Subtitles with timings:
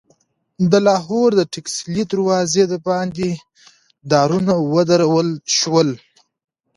[0.71, 3.31] د لاهور د ټکسلي دروازې دباندې
[4.11, 5.89] دارونه ودرول شول.